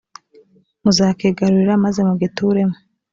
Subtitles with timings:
[0.83, 2.75] muzakigarurira maze mugituremo..